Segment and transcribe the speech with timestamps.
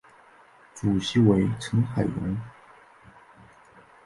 [0.73, 2.35] 主席为成海荣。